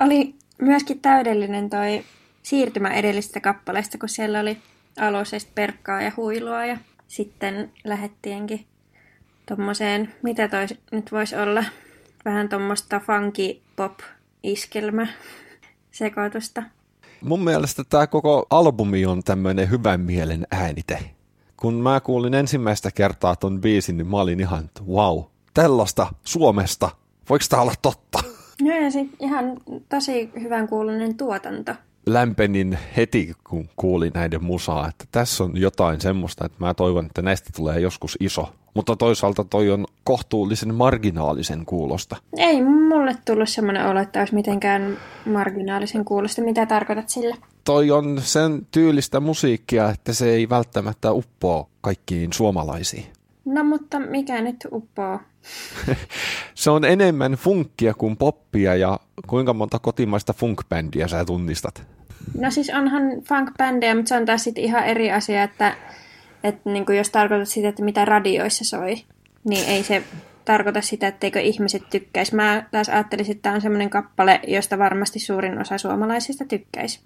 Oli 0.00 0.34
myöskin 0.62 1.00
täydellinen 1.00 1.70
toi 1.70 2.04
siirtymä 2.42 2.88
edellisestä 2.88 3.40
kappaleesta, 3.40 3.98
kun 3.98 4.08
siellä 4.08 4.40
oli 4.40 4.58
alueesta 5.00 5.50
perkkaa 5.54 6.02
ja 6.02 6.12
huilua 6.16 6.66
ja 6.66 6.76
sitten 7.08 7.72
lähettiinkin 7.84 8.66
tommoseen, 9.48 10.14
mitä 10.22 10.48
toi 10.48 10.66
nyt 10.92 11.12
voisi 11.12 11.36
olla, 11.36 11.64
vähän 12.24 12.48
tuommoista 12.48 13.00
funky 13.00 13.60
pop 13.76 13.98
iskelmä 14.42 15.06
sekoitusta. 15.90 16.62
Mun 17.20 17.44
mielestä 17.44 17.84
tämä 17.84 18.06
koko 18.06 18.46
albumi 18.50 19.06
on 19.06 19.22
tämmöinen 19.22 19.70
hyvän 19.70 20.00
mielen 20.00 20.46
äänite. 20.50 20.98
Kun 21.56 21.74
mä 21.74 22.00
kuulin 22.00 22.34
ensimmäistä 22.34 22.90
kertaa 22.90 23.36
ton 23.36 23.60
biisin, 23.60 23.96
niin 23.96 24.06
mä 24.06 24.16
olin 24.16 24.40
ihan, 24.40 24.64
että 24.64 24.82
wow, 24.88 25.22
tällaista 25.54 26.06
Suomesta, 26.24 26.90
voiko 27.30 27.44
tämä 27.48 27.62
olla 27.62 27.74
totta? 27.82 28.18
No 28.62 28.74
ja 28.74 28.90
sit 28.90 29.10
ihan 29.20 29.44
tosi 29.88 30.30
hyvän 30.40 30.68
kuulunen 30.68 31.16
tuotanto. 31.16 31.72
Lämpenin 32.06 32.78
heti, 32.96 33.34
kun 33.44 33.68
kuulin 33.76 34.12
näiden 34.14 34.44
musaa, 34.44 34.88
että 34.88 35.04
tässä 35.12 35.44
on 35.44 35.52
jotain 35.54 36.00
semmoista, 36.00 36.46
että 36.46 36.64
mä 36.64 36.74
toivon, 36.74 37.06
että 37.06 37.22
näistä 37.22 37.50
tulee 37.56 37.80
joskus 37.80 38.16
iso. 38.20 38.52
Mutta 38.74 38.96
toisaalta 38.96 39.44
toi 39.44 39.70
on 39.70 39.86
kohtuullisen 40.04 40.74
marginaalisen 40.74 41.66
kuulosta. 41.66 42.16
Ei 42.36 42.62
mulle 42.62 43.16
tullut 43.24 43.48
semmoinen 43.48 43.86
olo, 43.86 44.00
että 44.00 44.18
olisi 44.18 44.34
mitenkään 44.34 44.98
marginaalisen 45.26 46.04
kuulosta. 46.04 46.42
Mitä 46.42 46.66
tarkoitat 46.66 47.08
sillä? 47.08 47.36
Toi 47.64 47.90
on 47.90 48.20
sen 48.22 48.66
tyylistä 48.70 49.20
musiikkia, 49.20 49.90
että 49.90 50.12
se 50.12 50.30
ei 50.30 50.48
välttämättä 50.48 51.12
uppoa 51.12 51.68
kaikkiin 51.80 52.32
suomalaisiin. 52.32 53.06
No 53.48 53.64
mutta 53.64 53.98
mikä 53.98 54.40
nyt 54.40 54.56
uppoo? 54.72 55.20
Se 56.54 56.70
on 56.70 56.84
enemmän 56.84 57.32
funkkia 57.32 57.94
kuin 57.94 58.16
poppia 58.16 58.74
ja 58.74 59.00
kuinka 59.26 59.54
monta 59.54 59.78
kotimaista 59.78 60.32
funkbändiä 60.32 61.08
sä 61.08 61.24
tunnistat? 61.24 61.86
No 62.38 62.50
siis 62.50 62.70
onhan 62.70 63.02
funk-bändejä, 63.02 63.94
mutta 63.94 64.08
se 64.08 64.16
on 64.16 64.26
taas 64.26 64.44
sitten 64.44 64.64
ihan 64.64 64.84
eri 64.84 65.12
asia, 65.12 65.42
että, 65.42 65.76
että 66.44 66.70
niin 66.70 66.86
kuin 66.86 66.98
jos 66.98 67.10
tarkoitat 67.10 67.48
sitä, 67.48 67.68
että 67.68 67.84
mitä 67.84 68.04
radioissa 68.04 68.64
soi, 68.64 68.96
niin 69.44 69.68
ei 69.68 69.82
se 69.82 70.02
tarkoita 70.44 70.80
sitä, 70.80 71.08
etteikö 71.08 71.40
ihmiset 71.40 71.82
tykkäisi. 71.90 72.34
Mä 72.34 72.66
taas 72.70 72.88
ajattelisin, 72.88 73.32
että 73.32 73.42
tämä 73.42 73.54
on 73.54 73.60
semmoinen 73.60 73.90
kappale, 73.90 74.40
josta 74.46 74.78
varmasti 74.78 75.18
suurin 75.18 75.60
osa 75.60 75.78
suomalaisista 75.78 76.44
tykkäisi. 76.44 77.00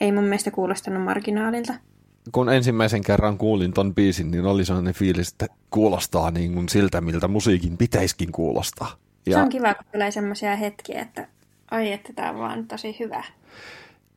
Ei 0.00 0.12
mun 0.12 0.24
mielestä 0.24 0.50
kuulostanut 0.50 1.02
marginaalilta. 1.02 1.74
Kun 2.32 2.52
ensimmäisen 2.52 3.02
kerran 3.02 3.38
kuulin 3.38 3.72
ton 3.72 3.94
biisin, 3.94 4.30
niin 4.30 4.46
oli 4.46 4.64
sellainen 4.64 4.94
fiilis, 4.94 5.32
että 5.32 5.46
kuulostaa 5.70 6.30
niin 6.30 6.54
kuin 6.54 6.68
siltä, 6.68 7.00
miltä 7.00 7.28
musiikin 7.28 7.76
pitäisikin 7.76 8.32
kuulostaa. 8.32 8.96
Ja... 9.26 9.36
Se 9.36 9.42
on 9.42 9.48
kiva, 9.48 9.74
kun 9.74 9.84
tulee 9.92 10.10
semmoisia 10.10 10.56
hetkiä, 10.56 11.00
että 11.00 11.28
ai, 11.70 11.92
että 11.92 12.12
tämä 12.12 12.30
on 12.30 12.38
vaan 12.38 12.66
tosi 12.66 12.96
hyvä. 13.00 13.24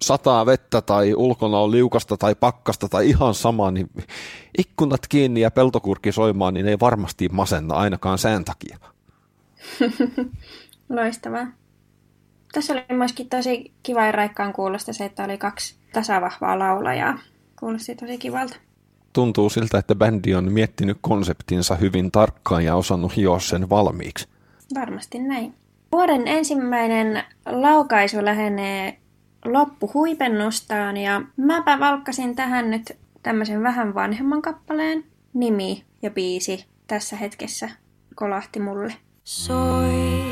Sataa 0.01 0.45
vettä 0.45 0.81
tai 0.81 1.13
ulkona 1.15 1.59
on 1.59 1.71
liukasta 1.71 2.17
tai 2.17 2.35
pakkasta 2.35 2.89
tai 2.89 3.09
ihan 3.09 3.33
sama, 3.33 3.71
niin 3.71 3.89
ikkunat 4.57 5.07
kiinni 5.07 5.41
ja 5.41 5.51
peltokurkki 5.51 6.11
soimaan, 6.11 6.53
niin 6.53 6.67
ei 6.67 6.79
varmasti 6.79 7.29
masenna 7.29 7.75
ainakaan 7.75 8.17
sään 8.17 8.45
takia. 8.45 8.77
Loistavaa. 10.89 11.47
Tässä 12.53 12.73
oli 12.73 12.85
myöskin 12.89 13.29
tosi 13.29 13.73
kiva 13.83 14.05
ja 14.05 14.11
raikkaan 14.11 14.53
kuulosta 14.53 14.93
se, 14.93 15.05
että 15.05 15.23
oli 15.23 15.37
kaksi 15.37 15.75
tasavahvaa 15.93 16.59
laulajaa. 16.59 17.19
Kuulosti 17.59 17.95
tosi 17.95 18.17
kivalta. 18.17 18.55
Tuntuu 19.13 19.49
siltä, 19.49 19.77
että 19.77 19.95
bändi 19.95 20.35
on 20.35 20.51
miettinyt 20.51 20.97
konseptinsa 21.01 21.75
hyvin 21.75 22.11
tarkkaan 22.11 22.65
ja 22.65 22.75
osannut 22.75 23.15
hioa 23.15 23.39
sen 23.39 23.69
valmiiksi. 23.69 24.27
Varmasti 24.75 25.19
näin. 25.19 25.53
Vuoden 25.91 26.27
ensimmäinen 26.27 27.23
laukaisu 27.45 28.25
lähenee 28.25 28.97
loppuhuipennustaan 29.45 30.97
ja 30.97 31.21
mäpä 31.37 31.79
valkkasin 31.79 32.35
tähän 32.35 32.71
nyt 32.71 32.97
tämmöisen 33.23 33.63
vähän 33.63 33.93
vanhemman 33.95 34.41
kappaleen. 34.41 35.03
Nimi 35.33 35.83
ja 36.01 36.11
biisi 36.11 36.65
tässä 36.87 37.15
hetkessä 37.15 37.69
kolahti 38.15 38.59
mulle. 38.59 38.93
Soi, 39.23 40.23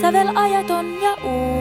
sävel 0.00 0.36
ajaton 0.36 0.86
ja 1.02 1.16
uus. 1.24 1.57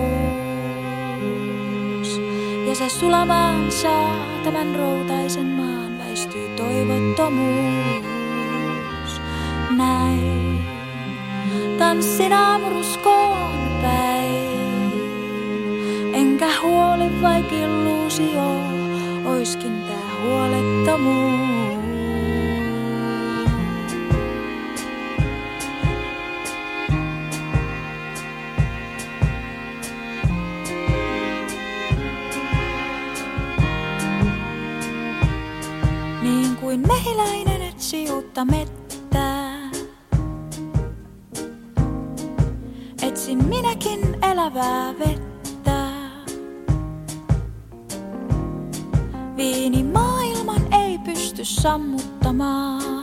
Ja 2.68 2.76
se 2.76 2.90
sulamaan 2.90 3.72
saa 3.72 4.16
tämän 4.44 4.76
routaisen 4.76 5.46
maan, 5.46 5.98
väistyy 5.98 6.50
toivottomuus. 6.50 7.42
Näin, 9.78 10.66
tanssin 11.78 12.34
aamuruskoon 12.34 13.80
päin. 13.82 14.92
Enkä 16.14 16.48
huoli 16.64 17.22
vaik 17.22 17.52
illuusio, 17.52 18.62
oiskin 19.26 19.84
tää 19.84 20.22
huolettomuus. 20.24 21.97
Uutta 38.38 38.46
mettää. 38.46 39.70
Etsin 43.02 43.46
minäkin 43.46 44.18
elävää 44.32 44.94
vettä. 45.00 45.88
Viini 49.36 49.84
maailman 49.84 50.74
ei 50.74 50.98
pysty 50.98 51.46
sammuttamaan. 51.46 52.97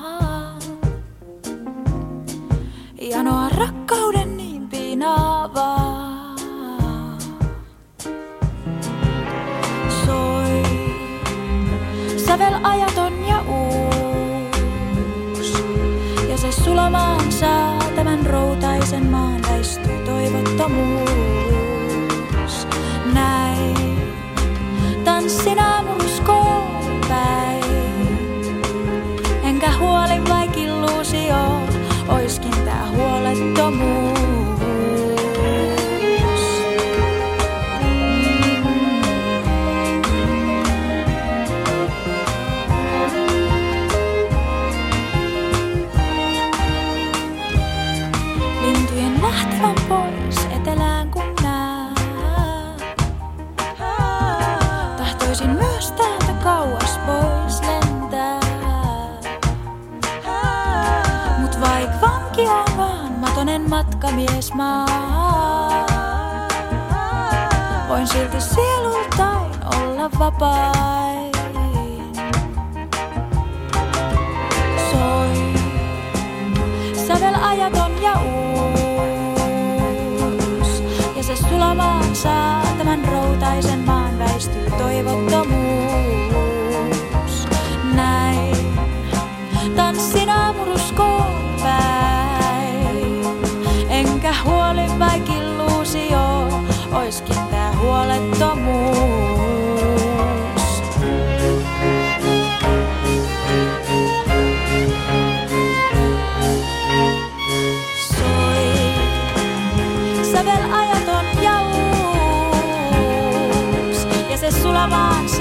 Ja 114.75 115.34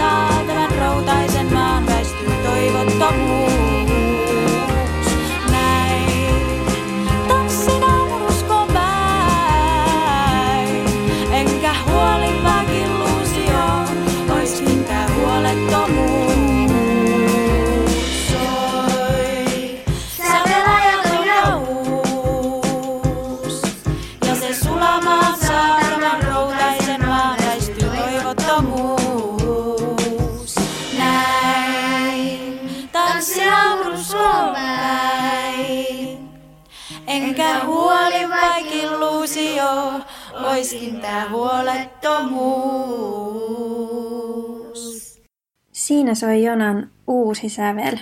Siinä 45.84 46.16
soi 46.16 46.44
Jonan 46.44 46.90
uusi 47.08 47.50
sävel. 47.50 47.98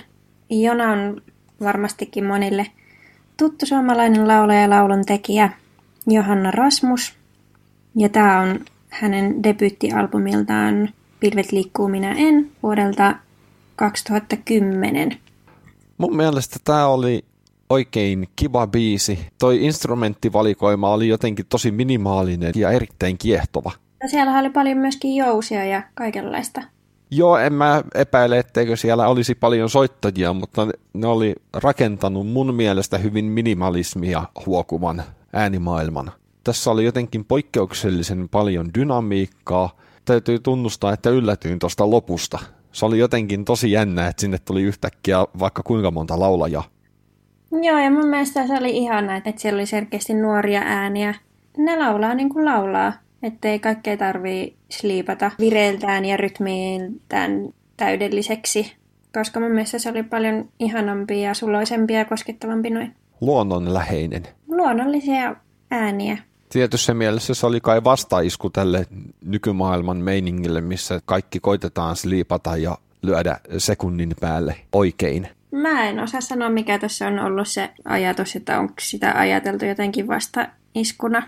Jona 0.50 0.92
on 0.92 1.22
varmastikin 1.60 2.24
monille 2.24 2.66
tuttu 3.36 3.66
suomalainen 3.66 4.28
laulaja 4.28 4.60
ja 4.60 4.70
laulun 4.70 5.04
tekijä 5.06 5.50
Johanna 6.06 6.50
Rasmus. 6.50 7.14
Ja 7.96 8.08
tämä 8.08 8.40
on 8.40 8.60
hänen 8.88 9.42
debyyttialbumiltaan 9.42 10.88
Pilvet 11.20 11.52
liikkuu 11.52 11.88
minä 11.88 12.12
en 12.12 12.50
vuodelta 12.62 13.16
2010. 13.76 15.16
Mun 15.98 16.16
mielestä 16.16 16.56
tämä 16.64 16.86
oli 16.86 17.24
oikein 17.70 18.28
kiva 18.36 18.66
biisi. 18.66 19.18
Toi 19.38 19.64
instrumenttivalikoima 19.64 20.92
oli 20.92 21.08
jotenkin 21.08 21.46
tosi 21.48 21.70
minimaalinen 21.70 22.52
ja 22.56 22.70
erittäin 22.70 23.18
kiehtova. 23.18 23.72
Ja 24.02 24.08
siellä 24.08 24.38
oli 24.38 24.50
paljon 24.50 24.78
myöskin 24.78 25.16
jousia 25.16 25.64
ja 25.64 25.82
kaikenlaista. 25.94 26.62
Joo, 27.14 27.38
en 27.38 27.52
mä 27.52 27.82
epäile, 27.94 28.38
etteikö 28.38 28.76
siellä 28.76 29.08
olisi 29.08 29.34
paljon 29.34 29.70
soittajia, 29.70 30.32
mutta 30.32 30.66
ne- 30.94 31.06
oli 31.06 31.34
rakentanut 31.54 32.28
mun 32.28 32.54
mielestä 32.54 32.98
hyvin 32.98 33.24
minimalismia 33.24 34.22
huokuvan 34.46 35.02
äänimaailman. 35.32 36.12
Tässä 36.44 36.70
oli 36.70 36.84
jotenkin 36.84 37.24
poikkeuksellisen 37.24 38.28
paljon 38.28 38.70
dynamiikkaa. 38.78 39.76
Täytyy 40.04 40.38
tunnustaa, 40.38 40.92
että 40.92 41.10
yllätyin 41.10 41.58
tuosta 41.58 41.90
lopusta. 41.90 42.38
Se 42.72 42.86
oli 42.86 42.98
jotenkin 42.98 43.44
tosi 43.44 43.72
jännä, 43.72 44.08
että 44.08 44.20
sinne 44.20 44.38
tuli 44.38 44.62
yhtäkkiä 44.62 45.18
vaikka 45.38 45.62
kuinka 45.62 45.90
monta 45.90 46.20
laulajaa. 46.20 46.64
Joo, 47.62 47.78
ja 47.78 47.90
mun 47.90 48.06
mielestä 48.06 48.46
se 48.46 48.54
oli 48.54 48.76
ihana, 48.76 49.16
että 49.16 49.32
siellä 49.36 49.58
oli 49.58 49.66
selkeästi 49.66 50.14
nuoria 50.14 50.60
ääniä. 50.64 51.14
Ne 51.58 51.78
laulaa 51.78 52.14
niin 52.14 52.28
kuin 52.28 52.44
laulaa, 52.44 52.92
ettei 53.22 53.58
kaikkea 53.58 53.96
tarvii 53.96 54.56
sliipata 54.70 55.30
vireiltään 55.38 56.04
ja 56.04 56.16
rytmiiltään 56.16 57.48
täydelliseksi. 57.76 58.72
Koska 59.14 59.40
mun 59.40 59.50
mielestä 59.50 59.78
se 59.78 59.90
oli 59.90 60.02
paljon 60.02 60.48
ihanampi 60.58 61.22
ja 61.22 61.34
suloisempi 61.34 61.92
ja 61.92 62.04
koskettavampi 62.04 62.70
noin. 62.70 62.94
Luonnonläheinen. 63.20 64.22
Luonnollisia 64.48 65.36
ääniä. 65.70 66.18
Tietyssä 66.48 66.94
mielessä 66.94 67.34
se 67.34 67.46
oli 67.46 67.60
kai 67.60 67.84
vastaisku 67.84 68.50
tälle 68.50 68.86
nykymaailman 69.24 69.96
meiningille, 69.96 70.60
missä 70.60 71.00
kaikki 71.04 71.40
koitetaan 71.40 71.96
sliipata 71.96 72.56
ja 72.56 72.78
lyödä 73.02 73.38
sekunnin 73.58 74.14
päälle 74.20 74.56
oikein. 74.72 75.28
Mä 75.50 75.88
en 75.88 76.00
osaa 76.00 76.20
sanoa, 76.20 76.50
mikä 76.50 76.78
tässä 76.78 77.06
on 77.06 77.18
ollut 77.18 77.48
se 77.48 77.70
ajatus, 77.84 78.36
että 78.36 78.58
onko 78.58 78.74
sitä 78.80 79.12
ajateltu 79.16 79.64
jotenkin 79.64 80.08
vasta 80.08 80.48
iskuna. 80.74 81.22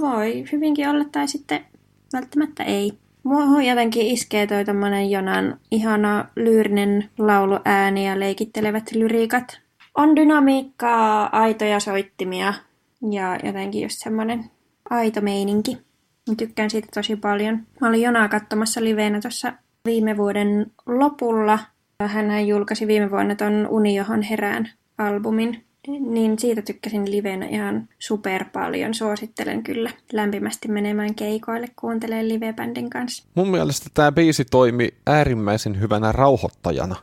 Voi 0.00 0.44
hyvinkin 0.52 0.88
olla, 0.88 1.04
tai 1.12 1.28
sitten 1.28 1.64
välttämättä 2.12 2.62
ei. 2.64 2.92
Muuhun 3.22 3.64
jotenkin 3.64 4.06
iskee 4.06 4.46
toi 4.46 4.64
tommonen 4.64 5.10
Jonan 5.10 5.58
ihana 5.70 6.28
lyyrinen 6.36 7.10
lauluääni 7.18 8.06
ja 8.06 8.20
leikittelevät 8.20 8.92
lyriikat. 8.92 9.60
On 9.94 10.16
dynamiikkaa, 10.16 11.38
aitoja 11.40 11.80
soittimia 11.80 12.54
ja 13.10 13.38
jotenkin 13.42 13.82
just 13.82 13.98
semmonen 13.98 14.50
aito 14.90 15.20
meininki. 15.20 15.78
Mä 16.28 16.34
tykkään 16.34 16.70
siitä 16.70 16.88
tosi 16.94 17.16
paljon. 17.16 17.66
Mä 17.80 17.88
olin 17.88 18.02
Jonaa 18.02 18.28
katsomassa 18.28 18.84
liveenä 18.84 19.20
tuossa 19.20 19.52
viime 19.84 20.16
vuoden 20.16 20.66
lopulla. 20.86 21.58
Hän 22.06 22.48
julkaisi 22.48 22.86
viime 22.86 23.10
vuonna 23.10 23.34
ton 23.34 23.66
Uni, 23.70 23.94
johon 23.94 24.22
herään 24.22 24.68
albumin. 24.98 25.63
Niin 25.88 26.38
siitä 26.38 26.62
tykkäsin 26.62 27.10
livenä 27.10 27.46
ihan 27.46 27.88
super 27.98 28.44
paljon. 28.52 28.94
Suosittelen 28.94 29.62
kyllä 29.62 29.90
lämpimästi 30.12 30.68
menemään 30.68 31.14
keikoille, 31.14 31.66
kuuntelemaan 31.80 32.28
livebändin 32.28 32.90
kanssa. 32.90 33.24
Mun 33.34 33.50
mielestä 33.50 33.90
tämä 33.94 34.12
biisi 34.12 34.44
toimi 34.44 34.88
äärimmäisen 35.06 35.80
hyvänä 35.80 36.12
rauhoittajana. 36.12 36.96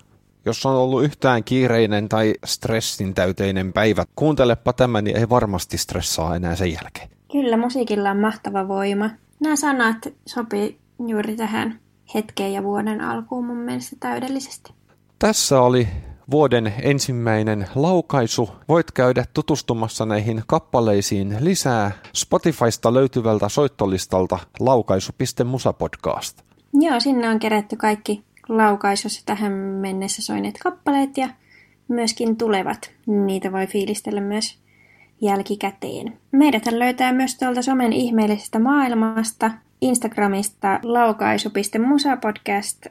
Jos 0.46 0.66
on 0.66 0.76
ollut 0.76 1.04
yhtään 1.04 1.44
kiireinen 1.44 2.10
tai 2.10 2.34
stressin 2.46 3.14
täyteinen 3.14 3.74
päivä, 3.74 4.06
kuuntelepa 4.16 4.74
tämä, 4.74 5.02
niin 5.02 5.18
ei 5.18 5.30
varmasti 5.30 5.78
stressaa 5.78 6.36
enää 6.36 6.56
sen 6.56 6.74
jälkeen. 6.74 7.10
Kyllä, 7.32 7.58
musiikilla 7.58 8.12
on 8.12 8.18
mahtava 8.18 8.68
voima. 8.68 9.10
Nämä 9.40 9.56
sanat 9.56 9.98
sopii 10.26 10.78
juuri 11.08 11.36
tähän 11.36 11.80
hetkeen 12.14 12.54
ja 12.54 12.64
vuoden 12.64 13.02
alkuun 13.02 13.46
mun 13.46 13.58
mielestä 13.58 13.96
täydellisesti. 14.00 14.74
Tässä 15.20 15.62
oli 15.62 15.88
vuoden 16.32 16.74
ensimmäinen 16.82 17.68
laukaisu. 17.76 18.50
Voit 18.68 18.92
käydä 18.92 19.26
tutustumassa 19.34 20.06
näihin 20.06 20.44
kappaleisiin 20.48 21.38
lisää 21.40 21.92
Spotifysta 22.14 22.94
löytyvältä 22.94 23.50
soittolistalta 23.50 24.40
laukaisu.musapodcast. 24.60 26.42
Joo, 26.74 27.00
sinne 27.00 27.30
on 27.30 27.40
kerätty 27.40 27.76
kaikki 27.76 28.24
laukaisussa 28.50 29.22
tähän 29.26 29.52
mennessä 29.52 30.22
soineet 30.22 30.56
kappaleet 30.64 31.18
ja 31.18 31.30
myöskin 31.88 32.38
tulevat. 32.38 32.92
Niitä 33.08 33.52
voi 33.52 33.68
fiilistellä 33.68 34.22
myös 34.22 34.58
jälkikäteen. 35.22 36.18
Meidät 36.32 36.64
löytää 36.72 37.14
myös 37.14 37.38
tuolta 37.38 37.62
somen 37.62 37.94
ihmeellisestä 37.94 38.60
maailmasta, 38.60 39.52
Instagramista 39.82 40.80
laukaisu.musapodcast 40.84 42.86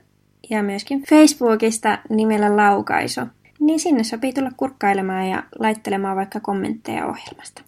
ja 0.50 0.62
myöskin 0.62 1.02
Facebookista 1.02 1.98
nimellä 2.08 2.56
Laukaisu. 2.56 3.20
Niin 3.60 3.80
sinne 3.80 4.04
sopii 4.04 4.32
tulla 4.32 4.50
kurkkailemaan 4.56 5.28
ja 5.28 5.42
laittelemaan 5.58 6.16
vaikka 6.16 6.40
kommentteja 6.40 7.06
ohjelmasta. 7.06 7.62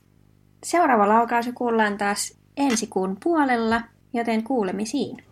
Seuraava 0.64 1.08
laukaisu 1.08 1.52
kuullaan 1.54 1.98
taas 1.98 2.38
ensi 2.56 2.86
kuun 2.86 3.16
puolella, 3.24 3.80
joten 4.12 4.44
kuulemisiin. 4.44 5.24